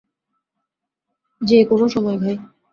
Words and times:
যে 1.41 1.59
কোন 1.65 1.81
সময়, 1.87 2.17
ভাই। 2.17 2.35